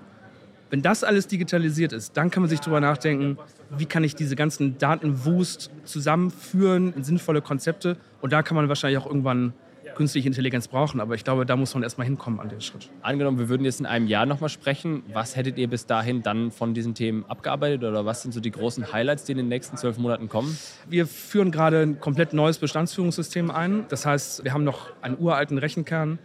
Wenn 0.70 0.82
das 0.82 1.04
alles 1.04 1.28
digitalisiert 1.28 1.94
ist, 1.94 2.18
dann 2.18 2.32
kann 2.32 2.42
man 2.42 2.50
sich 2.50 2.60
darüber 2.60 2.82
nachdenken, 2.82 3.38
wie 3.78 3.86
kann 3.86 4.04
ich 4.04 4.16
diese 4.16 4.36
ganzen 4.36 4.78
Datenwust 4.78 5.70
zusammenführen 5.84 6.94
in 6.94 7.04
sinnvolle 7.04 7.42
Konzepte. 7.42 7.98
Und 8.22 8.34
da 8.34 8.42
kann 8.42 8.56
man 8.56 8.68
wahrscheinlich 8.68 8.98
auch 8.98 9.06
irgendwann 9.06 9.54
künstliche 9.96 10.28
Intelligenz 10.28 10.68
brauchen. 10.68 11.00
Aber 11.00 11.16
ich 11.16 11.24
glaube, 11.24 11.46
da 11.46 11.56
muss 11.56 11.74
man 11.74 11.82
erstmal 11.82 12.06
hinkommen 12.06 12.40
an 12.40 12.50
den 12.50 12.62
Schritt. 12.62 12.90
Angenommen, 13.02 13.40
wir 13.40 13.50
würden 13.50 13.66
jetzt 13.66 13.80
in 13.80 13.86
einem 13.86 14.08
Jahr 14.08 14.26
nochmal 14.26 14.50
sprechen. 14.50 15.04
Was 15.14 15.36
hättet 15.36 15.58
ihr 15.58 15.68
bis 15.68 15.86
dahin 15.86 16.22
dann 16.22 16.52
von 16.52 16.74
diesen 16.74 16.94
Themen 16.94 17.26
abgearbeitet 17.28 17.84
oder 17.84 18.06
was 18.06 18.22
sind 18.22 18.34
so 18.34 18.40
die 18.40 18.52
großen 18.52 18.94
Highlights, 18.94 19.24
die 19.24 19.32
in 19.32 19.40
den 19.40 19.48
nächsten 19.48 19.78
zwölf 19.78 19.98
Monaten 19.98 20.30
kommen? 20.30 20.58
Wir 20.88 21.08
führen 21.08 21.52
gerade 21.52 21.82
ein 21.82 22.00
komplett 22.00 22.34
neues 22.34 22.60
Bestandsführungssystem 22.60 23.50
ein. 23.50 23.86
Das 23.90 24.06
heißt, 24.06 24.44
wir 24.44 24.54
haben 24.54 24.64
noch 24.64 24.92
einen 25.02 25.18
uralten 25.18 25.58
Rechenkern, 25.58 26.20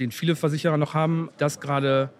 den 0.00 0.10
viele 0.10 0.36
Versicherer 0.36 0.76
noch 0.76 0.94
haben. 0.94 1.30
Das 1.38 1.60
gerade 1.60 2.10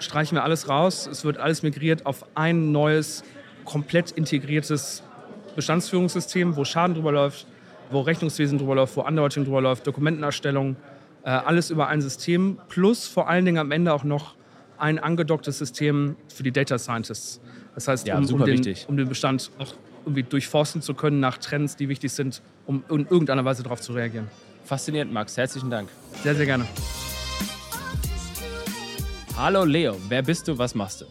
streichen 0.00 0.36
wir 0.36 0.44
alles 0.44 0.68
raus. 0.68 1.06
Es 1.06 1.24
wird 1.24 1.38
alles 1.38 1.62
migriert 1.62 2.06
auf 2.06 2.24
ein 2.34 2.72
neues, 2.72 3.22
komplett 3.64 4.10
integriertes 4.10 5.02
Bestandsführungssystem, 5.56 6.56
wo 6.56 6.64
Schaden 6.64 6.94
drüber 6.94 7.12
läuft, 7.12 7.46
wo 7.90 8.00
Rechnungswesen 8.00 8.58
drüber 8.58 8.74
läuft, 8.74 8.96
wo 8.96 9.02
Underwriting 9.02 9.44
drüber 9.44 9.60
läuft, 9.60 9.86
Dokumentenerstellung, 9.86 10.76
äh, 11.24 11.30
alles 11.30 11.70
über 11.70 11.88
ein 11.88 12.00
System. 12.00 12.58
Plus 12.68 13.06
vor 13.06 13.28
allen 13.28 13.44
Dingen 13.44 13.58
am 13.58 13.70
Ende 13.70 13.92
auch 13.92 14.04
noch 14.04 14.34
ein 14.78 14.98
angedocktes 14.98 15.58
System 15.58 16.16
für 16.34 16.42
die 16.42 16.52
Data 16.52 16.78
Scientists. 16.78 17.40
Das 17.74 17.88
heißt, 17.88 18.06
Ja, 18.06 18.18
um, 18.18 18.26
um, 18.32 18.44
den, 18.44 18.74
um 18.88 18.96
den 18.96 19.08
Bestand 19.08 19.50
auch 19.58 19.74
irgendwie 20.04 20.22
durchforsten 20.22 20.82
zu 20.82 20.94
können 20.94 21.20
nach 21.20 21.38
Trends, 21.38 21.76
die 21.76 21.88
wichtig 21.88 22.12
sind, 22.12 22.40
um 22.66 22.82
in 22.88 23.06
irgendeiner 23.06 23.44
Weise 23.44 23.62
darauf 23.62 23.80
zu 23.80 23.92
reagieren. 23.92 24.28
Faszinierend, 24.64 25.12
Max. 25.12 25.36
Herzlichen 25.36 25.70
Dank. 25.70 25.88
Sehr, 26.22 26.34
sehr 26.34 26.46
gerne. 26.46 26.66
Hallo 29.42 29.64
Leo, 29.64 29.96
wer 30.10 30.22
bist 30.22 30.48
du, 30.48 30.58
was 30.58 30.74
machst 30.74 31.00
du? 31.00 31.06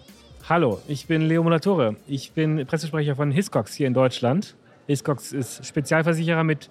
Hallo, 0.47 0.79
ich 0.87 1.07
bin 1.07 1.23
Leo 1.23 1.41
Monatore. 1.41 1.95
Ich 2.07 2.31
bin 2.33 2.63
Pressesprecher 2.67 3.15
von 3.15 3.31
Hiscox 3.31 3.73
hier 3.73 3.87
in 3.87 3.95
Deutschland. 3.95 4.55
Hiscox 4.85 5.33
ist 5.33 5.65
Spezialversicherer 5.65 6.43
mit 6.43 6.69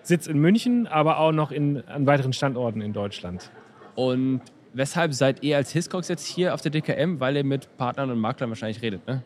Sitz 0.00 0.26
in 0.26 0.38
München, 0.38 0.86
aber 0.86 1.18
auch 1.18 1.32
noch 1.32 1.52
in, 1.52 1.86
an 1.88 2.06
weiteren 2.06 2.32
Standorten 2.32 2.80
in 2.80 2.94
Deutschland. 2.94 3.50
Und 3.96 4.40
weshalb 4.72 5.12
seid 5.12 5.42
ihr 5.42 5.58
als 5.58 5.72
Hiscox 5.72 6.08
jetzt 6.08 6.24
hier 6.26 6.54
auf 6.54 6.62
der 6.62 6.70
DKM? 6.70 7.20
Weil 7.20 7.36
ihr 7.36 7.44
mit 7.44 7.76
Partnern 7.76 8.10
und 8.10 8.18
Maklern 8.18 8.48
wahrscheinlich 8.48 8.80
redet, 8.80 9.06
ne? 9.06 9.24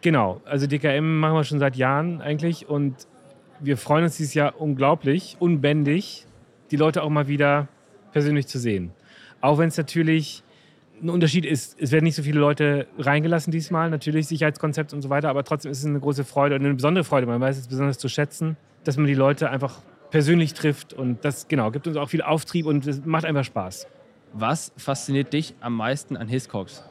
Genau, 0.00 0.40
also 0.46 0.66
DKM 0.66 1.20
machen 1.20 1.34
wir 1.34 1.44
schon 1.44 1.58
seit 1.58 1.76
Jahren 1.76 2.22
eigentlich 2.22 2.66
und 2.66 2.94
wir 3.60 3.76
freuen 3.76 4.04
uns 4.04 4.16
dieses 4.16 4.32
Jahr 4.32 4.58
unglaublich, 4.58 5.36
unbändig, 5.38 6.24
die 6.70 6.76
Leute 6.76 7.02
auch 7.02 7.10
mal 7.10 7.28
wieder 7.28 7.68
persönlich 8.10 8.46
zu 8.46 8.58
sehen. 8.58 8.92
Auch 9.42 9.58
wenn 9.58 9.68
es 9.68 9.76
natürlich 9.76 10.44
ein 11.02 11.10
Unterschied 11.10 11.44
ist, 11.44 11.80
es 11.80 11.92
werden 11.92 12.04
nicht 12.04 12.14
so 12.14 12.22
viele 12.22 12.40
Leute 12.40 12.86
reingelassen 12.98 13.50
diesmal, 13.50 13.90
natürlich 13.90 14.26
Sicherheitskonzept 14.26 14.92
und 14.92 15.02
so 15.02 15.10
weiter, 15.10 15.28
aber 15.28 15.44
trotzdem 15.44 15.70
ist 15.70 15.78
es 15.78 15.86
eine 15.86 16.00
große 16.00 16.24
Freude 16.24 16.56
und 16.56 16.64
eine 16.64 16.74
besondere 16.74 17.04
Freude. 17.04 17.26
Man 17.26 17.40
weiß 17.40 17.58
es 17.58 17.68
besonders 17.68 17.98
zu 17.98 18.08
schätzen, 18.08 18.56
dass 18.84 18.96
man 18.96 19.06
die 19.06 19.14
Leute 19.14 19.50
einfach 19.50 19.80
persönlich 20.10 20.54
trifft 20.54 20.92
und 20.92 21.24
das 21.24 21.48
genau 21.48 21.70
gibt 21.70 21.86
uns 21.86 21.96
auch 21.96 22.08
viel 22.08 22.22
Auftrieb 22.22 22.66
und 22.66 22.86
es 22.86 23.04
macht 23.04 23.24
einfach 23.24 23.44
Spaß. 23.44 23.86
Was 24.32 24.72
fasziniert 24.76 25.32
dich 25.32 25.54
am 25.60 25.74
meisten 25.74 26.16
an 26.16 26.28
Hiscox? 26.28 26.84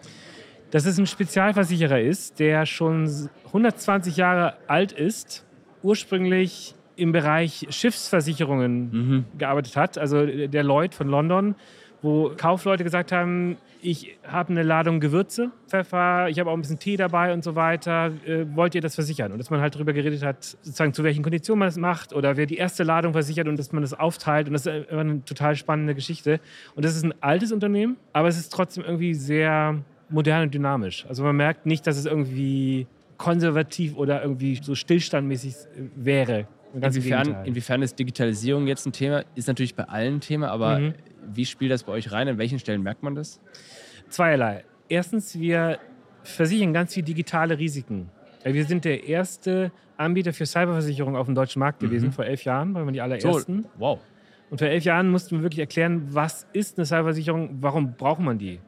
Dass 0.72 0.86
es 0.86 0.98
ein 0.98 1.08
Spezialversicherer 1.08 2.00
ist, 2.00 2.40
der 2.40 2.66
schon 2.66 3.30
120 3.48 4.18
Jahre 4.18 4.56
alt 4.68 4.92
ist, 4.92 5.46
ursprünglich 5.82 6.76
im 6.96 7.12
Bereich 7.12 7.66
Schiffsversicherungen 7.70 8.92
mhm. 8.92 9.26
gearbeitet 9.38 9.76
hat, 9.78 9.98
also 9.98 10.26
der 10.26 10.64
Lloyd 10.64 10.94
von 10.94 11.08
London, 11.08 11.56
wo 12.02 12.32
Kaufleute 12.36 12.84
gesagt 12.84 13.12
haben, 13.12 13.58
ich 13.82 14.18
habe 14.28 14.50
eine 14.50 14.64
Ladung 14.64 15.00
Gewürze, 15.00 15.52
Pfeffer, 15.68 16.28
ich 16.30 16.40
habe 16.40 16.50
auch 16.50 16.54
ein 16.54 16.62
bisschen 16.62 16.80
Tee 16.80 16.98
dabei 16.98 17.34
und 17.34 17.44
so 17.44 17.56
weiter. 17.56 18.12
Äh, 18.26 18.46
wollt 18.54 18.76
ihr 18.76 18.82
das 18.82 18.96
versichern? 18.96 19.32
Und 19.32 19.38
dass 19.38 19.50
man 19.50 19.62
halt 19.62 19.76
darüber 19.76 19.94
geredet 19.94 20.24
hat, 20.24 20.44
sozusagen 20.44 20.94
zu 20.94 21.04
welchen 21.04 21.24
Konditionen 21.24 21.60
man 21.60 21.68
das 21.68 21.78
macht 21.78 22.14
oder 22.14 22.36
wer 22.36 22.46
die 22.46 22.58
erste 22.58 22.84
Ladung 22.84 23.14
versichert 23.14 23.48
und 23.48 23.58
dass 23.58 23.72
man 23.72 23.82
das 23.82 23.94
aufteilt. 23.94 24.48
Und 24.48 24.54
das 24.54 24.66
ist 24.66 24.90
eine 24.92 25.24
total 25.24 25.56
spannende 25.56 25.96
Geschichte. 25.96 26.40
Und 26.76 26.84
das 26.84 26.96
ist 26.96 27.04
ein 27.04 27.14
altes 27.22 27.52
Unternehmen, 27.52 27.98
aber 28.12 28.28
es 28.28 28.38
ist 28.38 28.52
trotzdem 28.52 28.84
irgendwie 28.84 29.14
sehr 29.14 29.80
modern 30.10 30.44
und 30.44 30.54
dynamisch. 30.54 31.06
Also 31.08 31.24
man 31.24 31.36
merkt 31.36 31.66
nicht, 31.66 31.88
dass 31.88 31.98
es 31.98 32.06
irgendwie 32.06 32.88
konservativ 33.18 33.96
oder 33.96 34.22
irgendwie 34.22 34.60
so 34.62 34.76
stillstandmäßig 34.76 35.56
wäre. 35.96 36.48
Inwiefern, 36.74 37.46
inwiefern 37.46 37.82
ist 37.82 37.98
Digitalisierung 37.98 38.68
jetzt 38.68 38.86
ein 38.86 38.92
Thema? 38.92 39.24
Ist 39.36 39.48
natürlich 39.48 39.76
bei 39.76 39.86
allen 39.86 40.16
ein 40.16 40.22
Thema, 40.22 40.50
aber 40.50 40.80
mhm. 40.80 40.94
Wie 41.26 41.46
spielt 41.46 41.72
das 41.72 41.84
bei 41.84 41.92
euch 41.92 42.12
rein? 42.12 42.28
An 42.28 42.38
welchen 42.38 42.60
Stellen 42.60 42.84
merkt 42.84 43.04
man 43.04 43.16
das? 43.16 43.40
Zweierlei. 44.10 44.64
Erstens, 44.88 45.40
wir 45.40 45.80
versichern 46.24 46.74
ganz 46.74 46.94
viele 46.94 47.06
digitale 47.06 47.58
Risiken. 47.58 48.10
Wir 48.44 48.66
sind 48.66 48.86
der 48.86 49.08
erste 49.08 49.72
Anbieter 49.98 50.34
für 50.34 50.46
Cyberversicherung 50.46 51.16
auf 51.16 51.26
dem 51.26 51.36
deutschen 51.36 51.60
Markt 51.60 51.80
gewesen 51.80 52.08
mhm. 52.08 52.14
vor 52.14 52.26
elf 52.26 52.44
Jahren, 52.46 52.74
weil 52.74 52.86
wir 52.86 52.92
die 52.92 53.02
allerersten. 53.02 53.64
So, 53.64 53.70
wow. 53.78 54.00
Und 54.50 54.60
vor 54.60 54.68
elf 54.68 54.84
Jahren 54.84 55.10
mussten 55.10 55.38
wir 55.38 55.44
wirklich 55.44 55.60
erklären, 55.60 56.08
was 56.10 56.48
ist 56.54 56.78
eine 56.78 56.86
Cyberversicherung, 56.86 57.58
warum 57.62 57.94
braucht 57.94 58.22
man 58.22 58.38
die? 58.38 58.60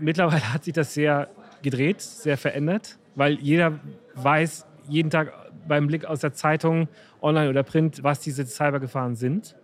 Mittlerweile 0.00 0.52
hat 0.52 0.64
sich 0.64 0.74
das 0.74 0.94
sehr 0.94 1.28
gedreht, 1.62 2.00
sehr 2.00 2.36
verändert, 2.36 2.98
weil 3.14 3.34
jeder 3.34 3.78
weiß 4.14 4.66
jeden 4.88 5.10
Tag 5.10 5.32
beim 5.66 5.86
Blick 5.86 6.06
aus 6.06 6.20
der 6.20 6.32
Zeitung, 6.32 6.88
online 7.20 7.50
oder 7.50 7.62
print, 7.62 8.02
was 8.02 8.20
diese 8.20 8.46
Cybergefahren 8.46 9.14
sind. 9.14 9.54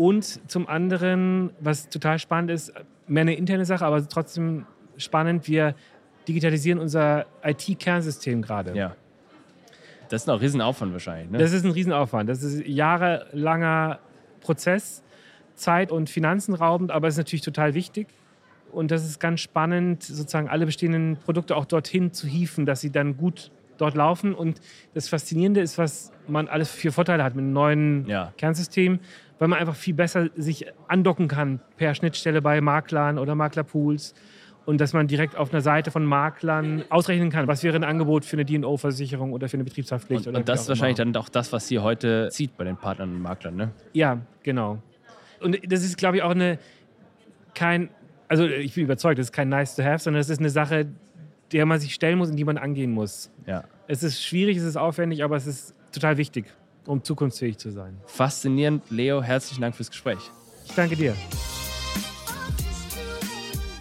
Und 0.00 0.50
zum 0.50 0.66
anderen, 0.66 1.50
was 1.60 1.90
total 1.90 2.18
spannend 2.18 2.50
ist, 2.50 2.72
mehr 3.06 3.20
eine 3.20 3.34
interne 3.34 3.66
Sache, 3.66 3.84
aber 3.84 4.08
trotzdem 4.08 4.64
spannend, 4.96 5.46
wir 5.46 5.74
digitalisieren 6.26 6.78
unser 6.78 7.26
IT-Kernsystem 7.44 8.40
gerade. 8.40 8.74
Ja. 8.74 8.96
Das 10.08 10.22
ist 10.22 10.30
ein 10.30 10.38
Riesenaufwand 10.38 10.94
wahrscheinlich. 10.94 11.30
Ne? 11.30 11.36
Das 11.36 11.52
ist 11.52 11.66
ein 11.66 11.72
Riesenaufwand. 11.72 12.30
Das 12.30 12.42
ist 12.42 12.64
ein 12.64 12.72
jahrelanger 12.72 13.98
Prozess, 14.40 15.02
Zeit- 15.54 15.92
und 15.92 16.08
Finanzenraubend, 16.08 16.90
aber 16.90 17.08
es 17.08 17.14
ist 17.14 17.18
natürlich 17.18 17.42
total 17.42 17.74
wichtig. 17.74 18.06
Und 18.72 18.90
das 18.90 19.04
ist 19.04 19.20
ganz 19.20 19.40
spannend, 19.40 20.02
sozusagen 20.02 20.48
alle 20.48 20.64
bestehenden 20.64 21.18
Produkte 21.18 21.54
auch 21.56 21.66
dorthin 21.66 22.14
zu 22.14 22.26
hieven, 22.26 22.64
dass 22.64 22.80
sie 22.80 22.90
dann 22.90 23.18
gut 23.18 23.50
dort 23.76 23.96
laufen. 23.96 24.34
Und 24.34 24.62
das 24.94 25.10
Faszinierende 25.10 25.60
ist, 25.60 25.76
was 25.76 26.10
man 26.26 26.48
alles 26.48 26.70
für 26.70 26.90
Vorteile 26.90 27.22
hat 27.22 27.34
mit 27.34 27.42
einem 27.42 27.52
neuen 27.52 28.06
ja. 28.06 28.32
Kernsystem, 28.38 29.00
weil 29.40 29.48
man 29.48 29.58
einfach 29.58 29.74
viel 29.74 29.94
besser 29.94 30.28
sich 30.36 30.66
andocken 30.86 31.26
kann 31.26 31.60
per 31.78 31.94
Schnittstelle 31.94 32.42
bei 32.42 32.60
Maklern 32.60 33.18
oder 33.18 33.34
Maklerpools. 33.34 34.14
Und 34.66 34.80
dass 34.80 34.92
man 34.92 35.08
direkt 35.08 35.34
auf 35.34 35.52
einer 35.52 35.62
Seite 35.62 35.90
von 35.90 36.04
Maklern 36.04 36.84
ausrechnen 36.90 37.30
kann, 37.30 37.48
was 37.48 37.64
wäre 37.64 37.74
ein 37.74 37.82
Angebot 37.82 38.26
für 38.26 38.36
eine 38.36 38.44
DO-Versicherung 38.44 39.32
oder 39.32 39.48
für 39.48 39.54
eine 39.54 39.64
Betriebshaftpflicht. 39.64 40.26
Und, 40.26 40.36
und 40.36 40.48
das 40.48 40.60
ist 40.62 40.68
wahrscheinlich 40.68 40.98
immer. 40.98 41.12
dann 41.12 41.22
auch 41.22 41.30
das, 41.30 41.52
was 41.52 41.66
sie 41.66 41.78
heute 41.78 42.28
zieht 42.30 42.56
bei 42.58 42.64
den 42.64 42.76
Partnern 42.76 43.14
und 43.14 43.22
Maklern, 43.22 43.56
ne? 43.56 43.72
Ja, 43.94 44.18
genau. 44.42 44.78
Und 45.40 45.58
das 45.66 45.82
ist, 45.82 45.96
glaube 45.96 46.18
ich, 46.18 46.22
auch 46.22 46.30
eine, 46.30 46.58
kein, 47.54 47.88
also 48.28 48.46
ich 48.46 48.74
bin 48.74 48.84
überzeugt, 48.84 49.18
das 49.18 49.28
ist 49.28 49.32
kein 49.32 49.48
nice 49.48 49.74
to 49.74 49.82
have, 49.82 50.00
sondern 50.00 50.20
es 50.20 50.28
ist 50.28 50.38
eine 50.38 50.50
Sache, 50.50 50.86
der 51.50 51.64
man 51.64 51.80
sich 51.80 51.94
stellen 51.94 52.18
muss 52.18 52.30
und 52.30 52.36
die 52.36 52.44
man 52.44 52.58
angehen 52.58 52.92
muss. 52.92 53.32
Ja. 53.46 53.64
Es 53.88 54.02
ist 54.02 54.22
schwierig, 54.22 54.58
es 54.58 54.64
ist 54.64 54.76
aufwendig, 54.76 55.24
aber 55.24 55.36
es 55.36 55.46
ist 55.46 55.74
total 55.92 56.18
wichtig, 56.18 56.44
um 56.86 57.02
zukunftsfähig 57.02 57.58
zu 57.58 57.70
sein. 57.70 57.96
Faszinierend. 58.06 58.82
Leo, 58.90 59.22
herzlichen 59.22 59.60
Dank 59.60 59.76
fürs 59.76 59.90
Gespräch. 59.90 60.18
Ich 60.66 60.74
danke 60.74 60.96
dir. 60.96 61.14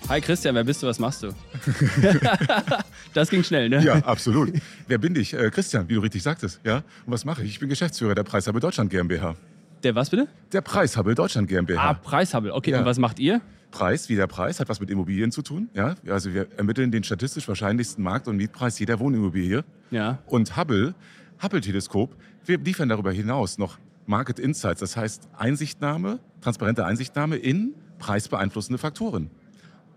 Hi 0.10 0.20
Christian, 0.22 0.56
wer 0.56 0.63
bist 0.63 0.82
du, 0.82 0.88
was 0.88 0.98
machst 0.98 1.22
du? 1.22 1.29
das 3.13 3.29
ging 3.29 3.44
schnell, 3.44 3.70
ne? 3.70 3.84
Ja, 3.84 3.98
absolut. 3.98 4.51
Wer 4.88 4.98
bin 4.98 5.15
ich? 5.15 5.36
Äh, 5.36 5.51
Christian, 5.51 5.88
wie 5.88 5.94
du 5.94 6.00
richtig 6.00 6.24
sagtest. 6.24 6.60
Ja? 6.63 6.77
Und 6.77 7.13
was 7.13 7.25
mache 7.25 7.44
ich? 7.44 7.51
Ich 7.51 7.60
bin 7.60 7.70
Geschäftsführer 7.70 8.15
der 8.15 8.24
Preishabel 8.24 8.60
Deutschland 8.60 8.89
GmbH. 8.89 9.36
Der 9.84 9.94
was 9.94 10.10
bitte? 10.10 10.27
Der 10.51 10.62
Preishabel 10.62 11.13
Deutschland 11.13 11.48
GmbH. 11.48 11.91
Ah, 11.91 11.94
Preishabel. 11.94 12.51
Okay, 12.51 12.72
ja. 12.72 12.79
und 12.79 12.86
was 12.86 12.98
macht 12.98 13.20
ihr? 13.20 13.39
Preis, 13.70 14.10
wie 14.10 14.15
der 14.15 14.25
Preis, 14.25 14.60
hat 14.60 14.68
was 14.68 14.79
mit 14.79 14.89
Immobilien 14.89 15.32
zu 15.32 15.44
tun. 15.44 15.70
Ja? 15.75 15.94
Also 16.08 16.34
wir 16.34 16.48
ermitteln 16.58 16.89
den 16.89 17.03
statistisch 17.03 17.48
wahrscheinlichsten 17.48 18.03
Markt- 18.03 18.27
und 18.27 18.38
Mietpreis 18.38 18.79
jeder 18.79 19.00
Wohnimmobilie. 19.00 19.63
Ja. 19.91 20.18
Und 20.25 20.58
Hubble, 20.58 20.96
Hubble-Teleskop, 21.41 22.15
wir 22.46 22.58
liefern 22.58 22.89
darüber 22.89 23.12
hinaus 23.12 23.58
noch 23.58 23.79
Market 24.05 24.39
Insights, 24.39 24.79
das 24.81 24.98
heißt 24.98 25.29
Einsichtnahme, 25.38 26.19
transparente 26.41 26.86
Einsichtnahme 26.86 27.38
in 27.38 27.75
preisbeeinflussende 27.98 28.77
Faktoren. 28.77 29.29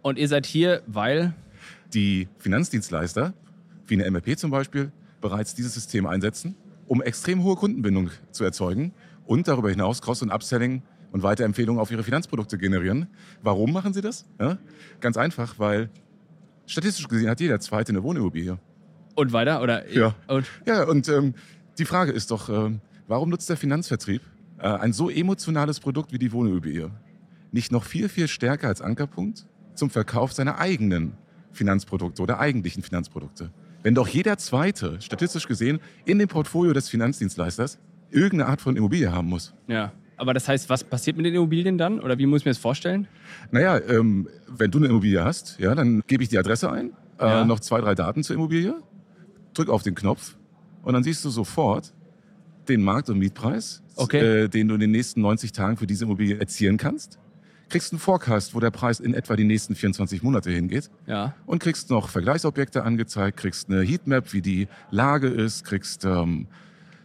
Und 0.03 0.19
ihr 0.19 0.29
seid 0.29 0.47
hier, 0.47 0.83
weil? 0.87 1.35
Die 1.95 2.29
Finanzdienstleister, 2.39 3.35
wie 3.87 3.95
eine 3.95 4.11
MRP 4.11 4.39
zum 4.39 4.51
Beispiel, 4.51 4.93
bereits 5.21 5.55
dieses 5.55 5.75
System 5.75 6.07
einsetzen, 6.07 6.57
um 6.87 7.03
extrem 7.03 7.43
hohe 7.43 7.57
Kundenbindung 7.57 8.11
zu 8.31 8.45
erzeugen 8.45 8.93
und 9.27 9.49
darüber 9.49 9.71
hinaus 9.71 10.03
Cross- 10.03 10.23
und 10.23 10.31
Upselling 10.31 10.83
und 11.13 11.23
Weiterempfehlungen 11.23 11.81
auf 11.81 11.91
ihre 11.91 12.03
Finanzprodukte 12.03 12.59
generieren. 12.59 13.09
Warum 13.43 13.73
machen 13.73 13.93
sie 13.93 14.01
das? 14.01 14.27
Ja? 14.41 14.59
Ganz 15.01 15.17
einfach, 15.17 15.59
weil 15.59 15.91
statistisch 16.67 17.09
gesehen 17.09 17.29
hat 17.29 17.41
jeder 17.41 17.61
Zweite 17.61 17.93
eine 17.93 18.03
Wohnimmobilie. 18.03 18.59
Und 19.15 19.33
weiter? 19.33 19.63
Oder? 19.63 19.91
Ja. 19.91 20.15
Und, 20.27 20.47
ja, 20.67 20.85
und 20.85 21.09
ähm, 21.09 21.35
die 21.79 21.85
Frage 21.85 22.13
ist 22.13 22.31
doch, 22.31 22.49
ähm, 22.49 22.81
warum 23.07 23.29
nutzt 23.31 23.49
der 23.49 23.57
Finanzvertrieb 23.57 24.23
äh, 24.59 24.69
ein 24.69 24.93
so 24.93 25.11
emotionales 25.11 25.81
Produkt 25.81 26.13
wie 26.13 26.19
die 26.19 26.33
Wohnimmobilie 26.33 26.91
nicht 27.51 27.71
noch 27.71 27.85
viel, 27.85 28.09
viel 28.09 28.29
stärker 28.29 28.69
als 28.69 28.81
Ankerpunkt 28.81 29.47
zum 29.75 29.91
Verkauf 29.91 30.33
seiner 30.33 30.59
eigenen 30.59 31.13
Finanzprodukte 31.53 32.23
oder 32.23 32.39
eigentlichen 32.39 32.83
Finanzprodukte? 32.83 33.51
Wenn 33.83 33.95
doch 33.95 34.09
jeder 34.09 34.39
Zweite, 34.39 35.01
statistisch 35.01 35.49
gesehen, 35.49 35.81
in 36.05 36.19
dem 36.19 36.29
Portfolio 36.29 36.73
des 36.73 36.89
Finanzdienstleisters 36.89 37.79
irgendeine 38.11 38.47
Art 38.47 38.61
von 38.61 38.77
Immobilie 38.77 39.11
haben 39.13 39.29
muss. 39.29 39.55
Ja. 39.67 39.93
Aber 40.17 40.35
das 40.35 40.47
heißt, 40.47 40.69
was 40.71 40.85
passiert 40.85 41.17
mit 41.17 41.27
den 41.27 41.35
Immobilien 41.35 41.79
dann? 41.79 41.99
Oder 41.99 42.17
wie 42.17 42.27
muss 42.27 42.43
ich 42.43 42.45
mir 42.45 42.53
das 42.53 42.59
vorstellen? 42.59 43.09
Naja, 43.51 43.81
ähm, 43.89 44.29
wenn 44.47 44.71
du 44.71 44.79
eine 44.79 44.87
Immobilie 44.87 45.25
hast, 45.25 45.59
ja, 45.59 45.75
dann 45.75 46.03
gebe 46.07 46.23
ich 46.23 46.29
die 46.29 46.39
Adresse 46.39 46.71
ein, 46.71 46.93
äh, 47.19 47.27
ja. 47.27 47.45
noch 47.45 47.59
zwei, 47.59 47.81
drei 47.81 47.97
Daten 47.97 48.23
zur 48.23 48.37
Immobilie, 48.37 48.77
drück 49.55 49.69
auf 49.69 49.83
den 49.83 49.95
Knopf 49.95 50.37
und 50.83 50.95
dann 50.95 51.03
siehst 51.03 51.25
du 51.25 51.31
sofort 51.31 51.93
den 52.69 52.83
Markt- 52.83 53.09
und 53.11 53.19
Mietpreis, 53.19 53.83
okay. 53.97 54.45
äh, 54.45 54.49
den 54.49 54.69
du 54.69 54.75
in 54.75 54.81
den 54.81 54.91
nächsten 54.91 55.21
90 55.21 55.53
Tagen 55.53 55.77
für 55.77 55.87
diese 55.87 56.05
Immobilie 56.05 56.39
erzielen 56.39 56.77
kannst. 56.77 57.19
Kriegst 57.69 57.93
einen 57.93 58.01
Forecast, 58.01 58.55
wo 58.55 58.61
der 58.61 58.71
Preis 58.71 59.01
in 59.01 59.15
etwa 59.15 59.35
die 59.35 59.45
nächsten 59.45 59.75
24 59.75 60.23
Monate 60.23 60.51
hingeht. 60.51 60.91
Ja. 61.07 61.35
Und 61.47 61.61
kriegst 61.61 61.91
noch 61.91 62.11
Vergleichsobjekte 62.11 62.85
angezeigt, 62.85 63.39
kriegst 63.39 63.71
eine 63.71 63.83
Heatmap, 63.83 64.33
wie 64.33 64.43
die 64.43 64.69
Lage 64.91 65.29
ist, 65.29 65.65
kriegst 65.65 66.05
ähm, 66.05 66.49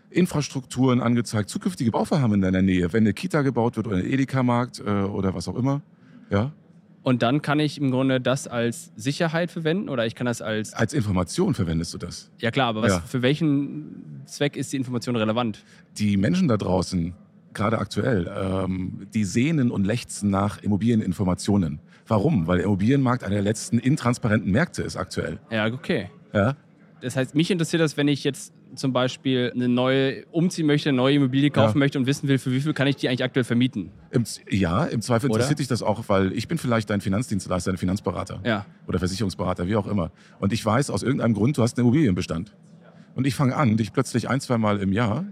Infrastrukturen 0.10 1.02
angezeigt, 1.02 1.50
zukünftige 1.50 1.92
Bauvorhaben 1.92 2.36
in 2.36 2.42
deiner 2.42 2.62
Nähe, 2.62 2.92
wenn 2.92 3.04
eine 3.04 3.14
Kita 3.14 3.42
gebaut 3.44 3.78
wird 3.78 3.88
oder 3.88 3.98
ein 3.98 4.06
Edeka-Markt 4.06 4.80
äh, 4.80 4.84
oder 4.84 5.34
was 5.34 5.48
auch 5.48 5.56
immer. 5.56 5.82
Ja. 6.30 6.52
Und 7.08 7.22
dann 7.22 7.42
kann 7.42 7.62
ich 7.62 7.80
im 7.80 7.90
Grunde 7.90 8.20
das 8.20 8.50
als 8.50 8.92
Sicherheit 8.98 9.50
verwenden 9.50 9.88
oder 9.88 10.06
ich 10.06 10.14
kann 10.14 10.26
das 10.26 10.42
als. 10.42 10.74
Als 10.74 10.92
Information 10.92 11.54
verwendest 11.54 11.94
du 11.94 11.98
das. 11.98 12.30
Ja, 12.40 12.52
klar, 12.52 12.68
aber 12.68 12.82
was, 12.82 12.92
ja. 12.92 13.00
für 13.00 13.22
welchen 13.22 14.24
Zweck 14.26 14.58
ist 14.58 14.74
die 14.74 14.76
Information 14.76 15.16
relevant? 15.16 15.64
Die 15.98 16.18
Menschen 16.18 16.50
da 16.50 16.58
draußen, 16.58 17.14
gerade 17.54 17.78
aktuell, 17.78 18.30
ähm, 18.38 19.08
die 19.14 19.24
sehnen 19.24 19.72
und 19.72 19.88
lechzen 19.88 20.30
nach 20.30 20.62
Immobilieninformationen. 20.62 21.80
Warum? 22.08 22.46
Weil 22.46 22.58
der 22.58 22.66
Immobilienmarkt 22.66 23.24
einer 23.24 23.36
der 23.36 23.42
letzten 23.42 23.80
intransparenten 23.80 24.52
Märkte 24.52 24.84
ist 24.84 24.98
aktuell. 24.98 25.40
Ja, 25.50 25.68
okay. 25.68 26.10
Ja. 26.34 26.58
Das 27.00 27.16
heißt, 27.16 27.36
mich 27.36 27.50
interessiert 27.50 27.82
das, 27.82 27.96
wenn 27.96 28.10
ich 28.10 28.26
jetzt 28.26 28.52
zum 28.76 28.94
Beispiel 28.94 29.52
eine 29.54 29.68
neue 29.68 30.26
umziehen 30.32 30.66
möchte, 30.68 30.90
eine 30.90 30.98
neue 30.98 31.16
Immobilie 31.16 31.50
kaufen 31.50 31.78
Ja. 31.78 31.80
möchte 31.80 31.98
und 31.98 32.06
wissen 32.06 32.28
will, 32.28 32.38
für 32.38 32.52
wie 32.52 32.60
viel 32.62 32.74
kann 32.74 32.88
ich 32.88 32.96
die 32.98 33.08
eigentlich 33.10 33.24
aktuell 33.24 33.44
vermieten? 33.44 33.92
Im, 34.12 34.24
ja, 34.50 34.86
im 34.86 35.02
Zweifel 35.02 35.28
Oder? 35.30 35.36
interessiert 35.38 35.60
dich 35.60 35.68
das 35.68 35.82
auch, 35.84 36.04
weil 36.08 36.32
ich 36.34 36.48
bin 36.48 36.58
vielleicht 36.58 36.90
dein 36.90 37.02
Finanzdienstleister, 37.02 37.72
dein 37.72 37.78
Finanzberater 37.78 38.42
Ja. 38.46 38.66
oder 38.88 39.00
Versicherungsberater, 39.00 39.68
wie 39.68 39.76
auch 39.76 39.88
immer. 39.88 40.12
Und 40.40 40.54
ich 40.54 40.66
weiß 40.66 40.90
aus 40.90 41.04
irgendeinem 41.04 41.34
Grund, 41.34 41.58
du 41.58 41.64
hast 41.64 41.78
einen 41.78 41.86
Immobilienbestand. 41.86 42.56
Und 43.16 43.26
ich 43.26 43.36
fange 43.36 43.56
an, 43.56 43.78
dich 43.78 43.94
plötzlich 43.94 44.30
ein, 44.30 44.40
zwei 44.42 44.58
Mal 44.58 44.80
im 44.80 44.92
Jahr 44.94 45.26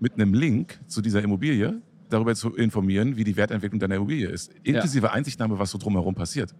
mit 0.00 0.14
einem 0.14 0.34
Link 0.34 0.78
zu 0.86 1.00
dieser 1.00 1.22
Immobilie 1.22 1.80
darüber 2.10 2.34
zu 2.34 2.54
informieren, 2.54 3.16
wie 3.16 3.24
die 3.24 3.36
Wertentwicklung 3.36 3.80
deiner 3.80 3.96
Immobilie 3.96 4.28
ist. 4.28 4.52
Inklusive 4.62 5.10
Einsichtnahme, 5.12 5.58
was 5.58 5.70
so 5.70 5.78
drumherum 5.78 6.14
passiert. 6.14 6.54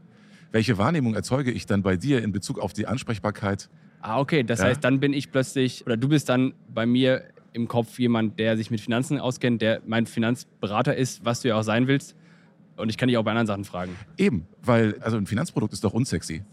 Welche 0.54 0.78
Wahrnehmung 0.78 1.16
erzeuge 1.16 1.50
ich 1.50 1.66
dann 1.66 1.82
bei 1.82 1.96
dir 1.96 2.22
in 2.22 2.30
Bezug 2.30 2.60
auf 2.60 2.72
die 2.72 2.86
Ansprechbarkeit? 2.86 3.68
Ah, 4.00 4.20
okay. 4.20 4.44
Das 4.44 4.60
Ja. 4.60 4.66
heißt, 4.66 4.84
dann 4.84 5.00
bin 5.00 5.12
ich 5.12 5.32
plötzlich, 5.32 5.84
oder 5.84 5.96
du 5.96 6.08
bist 6.08 6.28
dann 6.28 6.54
bei 6.72 6.86
mir 6.86 7.24
im 7.54 7.66
Kopf 7.66 7.98
jemand, 7.98 8.38
der 8.38 8.56
sich 8.56 8.70
mit 8.70 8.80
Finanzen 8.80 9.18
auskennt, 9.18 9.60
der 9.62 9.82
mein 9.84 10.06
Finanzberater 10.06 10.94
ist, 10.94 11.24
was 11.24 11.40
du 11.40 11.48
ja 11.48 11.56
auch 11.58 11.64
sein 11.64 11.88
willst. 11.88 12.14
Und 12.76 12.88
ich 12.88 12.96
kann 12.96 13.08
dich 13.08 13.18
auch 13.18 13.24
bei 13.24 13.32
anderen 13.32 13.48
Sachen 13.48 13.64
fragen. 13.64 13.96
Eben, 14.16 14.46
weil 14.62 14.96
also 15.00 15.16
ein 15.16 15.26
Finanzprodukt 15.26 15.72
ist 15.72 15.82
doch 15.82 15.92
unsexy. 15.92 16.44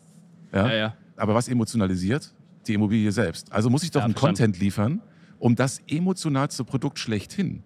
Ja? 0.52 0.68
Ja, 0.68 0.74
ja. 0.76 0.98
Aber 1.16 1.36
was 1.36 1.48
emotionalisiert? 1.48 2.34
Die 2.66 2.74
Immobilie 2.74 3.12
selbst. 3.12 3.52
Also 3.52 3.70
muss 3.70 3.84
ich 3.84 3.92
doch 3.92 4.00
Ja, 4.00 4.06
einen 4.06 4.14
verstanden. 4.16 4.38
Content 4.38 4.60
liefern, 4.60 5.02
um 5.38 5.56
das 5.56 5.80
emotionalste 5.88 6.64
Produkt 6.64 6.98
schlechthin. 6.98 7.62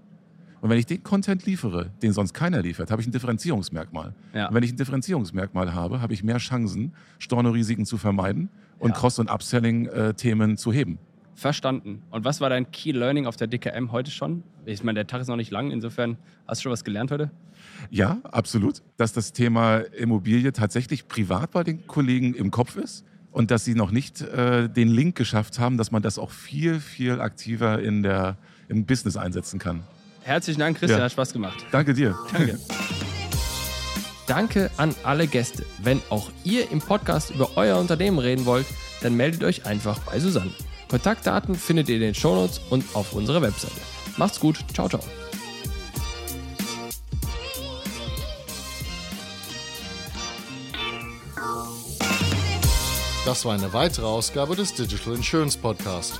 Und 0.62 0.70
wenn 0.70 0.78
ich 0.80 0.86
den 0.86 1.04
Content 1.04 1.46
liefere, 1.46 1.92
den 2.02 2.12
sonst 2.14 2.34
keiner 2.34 2.62
liefert, 2.62 2.90
habe 2.92 3.02
ich 3.02 3.08
ein 3.08 3.12
Differenzierungsmerkmal. 3.12 4.14
Ja. 4.34 4.48
Und 4.48 4.56
wenn 4.56 4.64
ich 4.64 4.72
ein 4.74 4.78
Differenzierungsmerkmal 4.78 5.74
habe, 5.74 6.02
habe 6.02 6.14
ich 6.14 6.24
mehr 6.24 6.38
Chancen, 6.38 6.94
Stornorisiken 7.20 7.86
zu 7.86 7.98
vermeiden 7.98 8.50
und 8.80 8.92
Ja. 8.92 8.96
Cross- 8.96 9.20
und 9.20 9.30
Upselling-Themen 9.30 10.58
zu 10.58 10.72
heben. 10.74 10.98
Verstanden. 11.36 12.02
Und 12.12 12.24
was 12.24 12.40
war 12.40 12.50
dein 12.50 12.72
Key 12.72 12.92
Learning 12.94 13.26
auf 13.26 13.36
der 13.36 13.48
DKM 13.48 13.92
heute 13.92 14.10
schon? 14.10 14.44
Ich 14.66 14.84
meine, 14.84 14.96
der 14.96 15.08
Tag 15.08 15.22
ist 15.22 15.28
noch 15.28 15.36
nicht 15.36 15.52
lang, 15.52 15.70
insofern 15.70 16.18
hast 16.48 16.60
du 16.60 16.64
schon 16.64 16.72
was 16.72 16.84
gelernt 16.86 17.12
heute? 17.12 17.30
Ja, 17.90 18.20
absolut. 18.24 18.82
Dass 18.96 19.12
das 19.12 19.34
Thema 19.34 19.80
Immobilie 19.80 20.54
tatsächlich 20.54 21.08
privat 21.10 21.52
bei 21.52 21.64
den 21.64 21.86
Kollegen 21.88 22.34
im 22.34 22.52
Kopf 22.52 22.78
ist 22.78 23.06
und 23.32 23.52
dass 23.52 23.66
sie 23.66 23.76
noch 23.76 23.92
nicht 23.92 24.22
äh, 24.22 24.70
den 24.70 24.88
Link 24.88 25.16
geschafft 25.18 25.60
haben, 25.60 25.78
dass 25.78 25.92
man 25.92 26.02
das 26.02 26.18
auch 26.18 26.32
viel, 26.32 26.80
viel 26.80 27.20
aktiver 27.20 27.82
in 27.82 28.02
der, 28.02 28.38
im 28.70 28.86
Business 28.86 29.18
einsetzen 29.18 29.60
kann. 29.60 29.84
Herzlichen 30.26 30.60
Dank, 30.60 30.80
Christian, 30.80 31.00
Ja. 31.00 31.06
hat 31.06 31.12
Spaß 31.12 31.34
gemacht. 31.34 31.64
Danke 31.72 31.94
dir. 31.94 32.18
Danke. 32.34 32.60
Danke 34.26 34.72
an 34.78 34.96
alle 35.04 35.28
Gäste. 35.28 35.64
Wenn 35.84 36.02
auch 36.10 36.32
ihr 36.44 36.72
im 36.72 36.80
Podcast 36.80 37.30
über 37.30 37.52
euer 37.58 37.78
Unternehmen 37.78 38.18
reden 38.18 38.48
wollt, 38.48 38.66
dann 39.04 39.14
meldet 39.16 39.44
euch 39.44 39.68
einfach 39.68 40.00
bei 40.00 40.20
Susanne. 40.20 40.50
Kontaktdaten 40.90 41.54
findet 41.54 41.90
ihr 41.90 41.96
in 41.96 42.02
den 42.02 42.16
Shownotes 42.16 42.60
und 42.72 42.84
auf 42.96 43.14
unserer 43.14 43.44
Webseite. 43.44 43.76
Macht's 44.18 44.40
gut. 44.40 44.58
Ciao, 44.74 44.90
ciao. 44.90 45.02
Das 53.26 53.44
war 53.44 53.54
eine 53.54 53.74
weitere 53.74 54.06
Ausgabe 54.06 54.56
des 54.56 54.74
Digital 54.74 55.16
Insurance 55.16 55.58
Podcast. 55.58 56.20